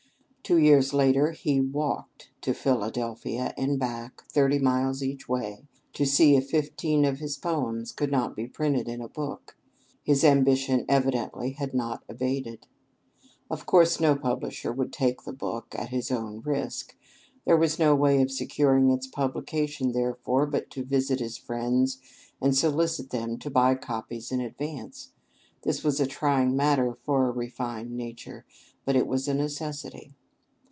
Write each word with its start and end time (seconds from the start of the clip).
Two 0.43 0.57
years 0.57 0.93
later, 0.93 1.31
he 1.31 1.61
walked 1.61 2.29
to 2.41 2.53
Philadelphia 2.53 3.53
and 3.57 3.79
back 3.79 4.21
thirty 4.27 4.59
miles 4.59 5.01
each 5.01 5.29
way 5.29 5.65
to 5.93 6.03
see 6.03 6.35
if 6.35 6.49
fifteen 6.49 7.05
of 7.05 7.19
his 7.19 7.37
poems 7.37 7.93
could 7.93 8.11
not 8.11 8.35
be 8.35 8.47
printed 8.47 8.89
in 8.89 8.99
a 8.99 9.07
book! 9.07 9.55
His 10.03 10.25
ambition 10.25 10.83
evidently 10.89 11.51
had 11.51 11.73
not 11.73 12.03
abated. 12.09 12.67
Of 13.49 13.65
course 13.65 14.01
no 14.01 14.13
publisher 14.13 14.73
would 14.73 14.91
take 14.91 15.23
the 15.23 15.31
book 15.31 15.73
at 15.73 15.87
his 15.87 16.11
own 16.11 16.41
risk. 16.41 16.97
There 17.45 17.55
was 17.55 17.79
no 17.79 17.95
way 17.95 18.21
of 18.21 18.29
securing 18.29 18.89
its 18.91 19.07
publication, 19.07 19.93
therefore, 19.93 20.45
but 20.47 20.69
to 20.71 20.83
visit 20.83 21.21
his 21.21 21.37
friends, 21.37 21.99
and 22.41 22.57
solicit 22.57 23.11
them 23.11 23.37
to 23.39 23.49
buy 23.49 23.75
copies 23.75 24.33
in 24.33 24.41
advance. 24.41 25.13
This 25.61 25.81
was 25.81 26.01
a 26.01 26.05
trying 26.05 26.57
matter 26.57 26.93
for 27.05 27.29
a 27.29 27.31
refined 27.31 27.95
nature; 27.95 28.43
but 28.83 28.97
it 28.97 29.07
was 29.07 29.29
a 29.29 29.33
necessity. 29.33 30.11